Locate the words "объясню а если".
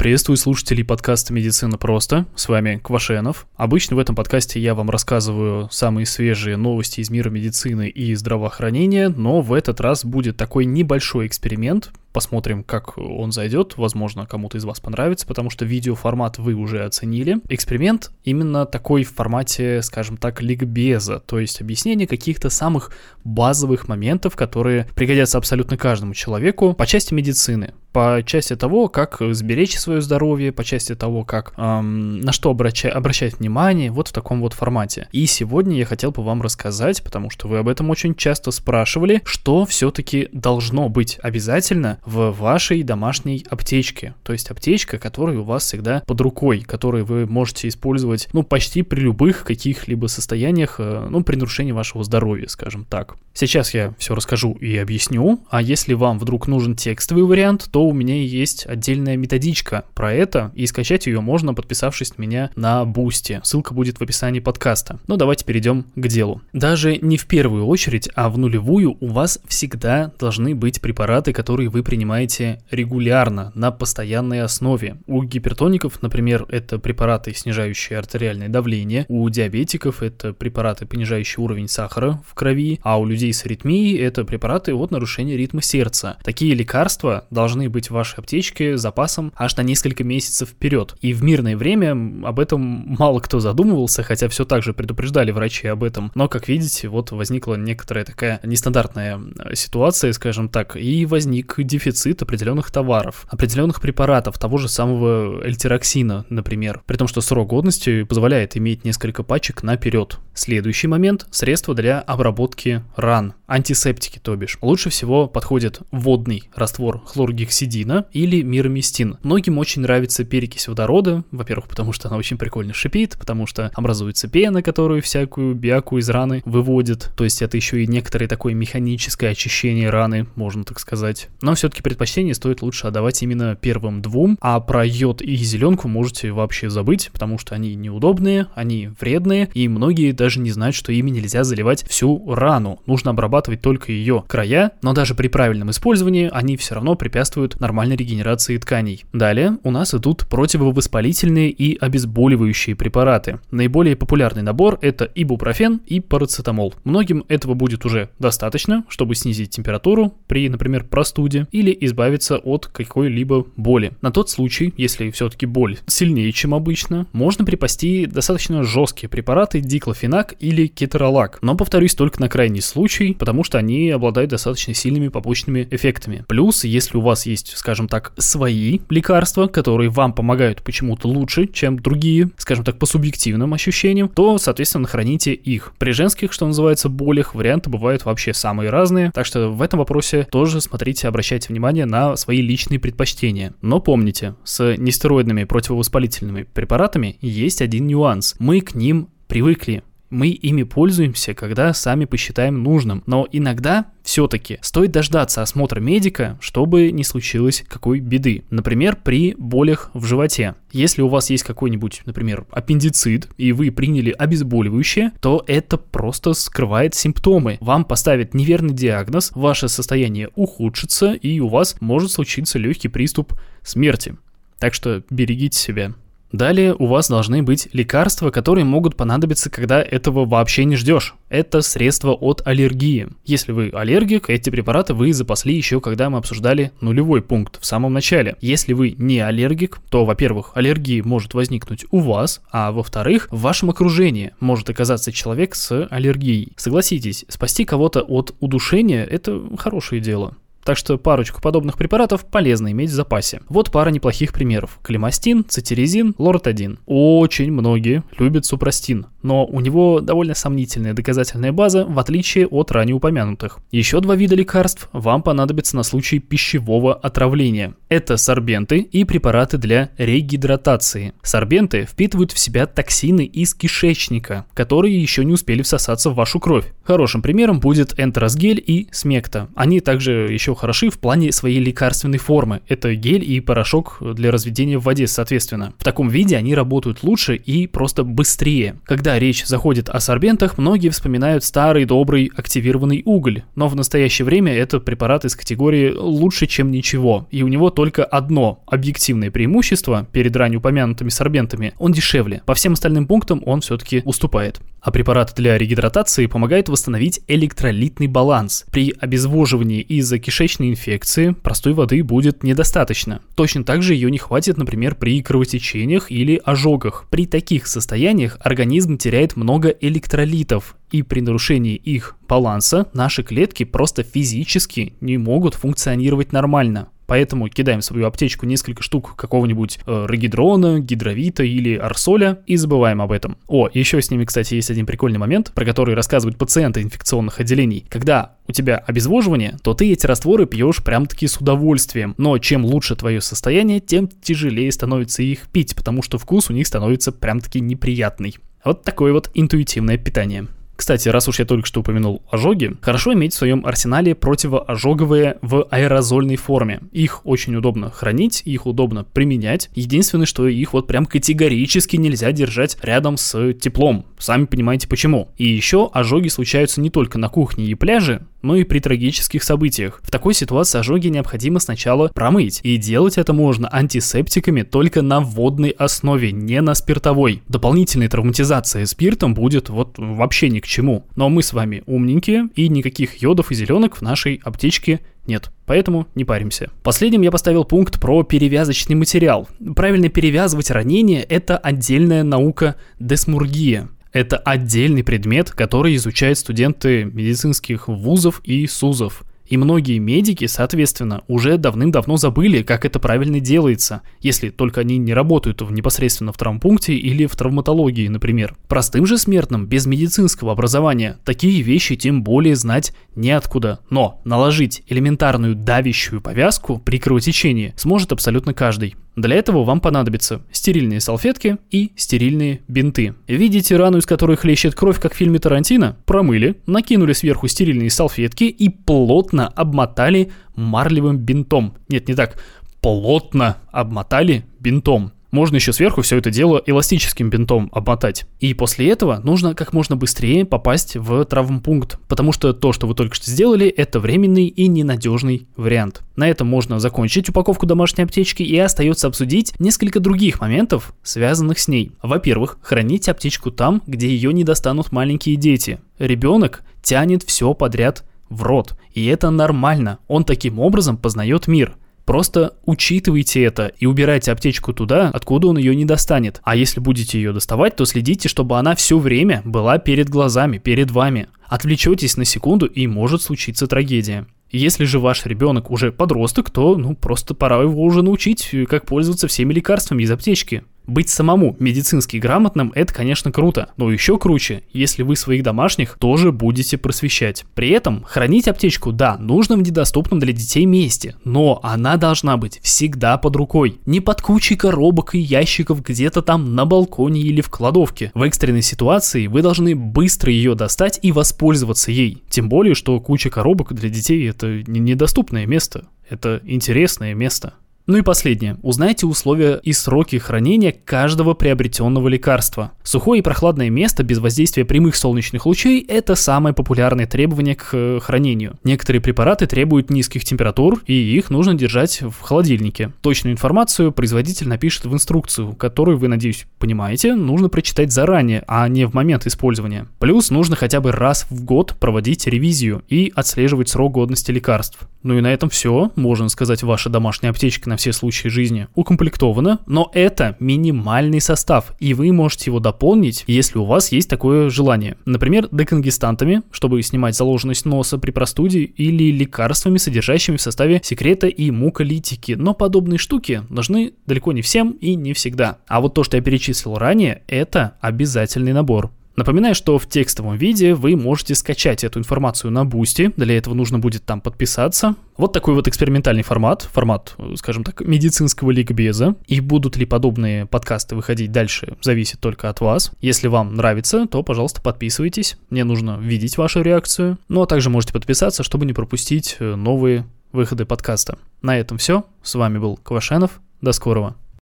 54.76-55.94